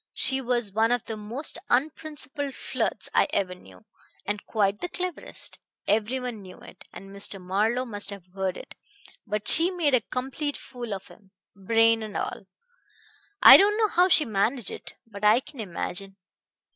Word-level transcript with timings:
She 0.13 0.41
was 0.41 0.71
one 0.71 0.91
of 0.91 1.05
the 1.05 1.15
most 1.15 1.59
unprincipled 1.69 2.55
flirts 2.55 3.07
I 3.13 3.27
ever 3.29 3.53
knew, 3.53 3.85
and 4.25 4.43
quite 4.47 4.79
the 4.79 4.89
cleverest. 4.89 5.59
Everyone 5.87 6.41
knew 6.41 6.57
it, 6.59 6.85
and 6.91 7.11
Mr. 7.15 7.39
Marlowe 7.39 7.85
must 7.85 8.09
have 8.09 8.25
heard 8.33 8.57
it; 8.57 8.73
but 9.27 9.47
she 9.47 9.69
made 9.69 9.93
a 9.93 10.01
complete 10.01 10.57
fool 10.57 10.95
of 10.95 11.09
him, 11.09 11.29
brain 11.55 12.01
and 12.01 12.17
all.... 12.17 12.47
I 13.43 13.57
don't 13.57 13.77
know 13.77 13.89
how 13.89 14.07
she 14.09 14.25
managed 14.25 14.71
it, 14.71 14.95
but 15.05 15.23
I 15.23 15.39
can 15.39 15.59
imagine.... 15.59 16.15